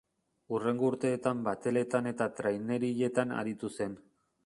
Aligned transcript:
Hurrengo 0.55 0.87
urteetan 0.93 1.45
bateletan 1.49 2.11
eta 2.15 2.31
trainerilletan 2.41 3.39
aritu 3.43 3.75
zen. 3.79 3.97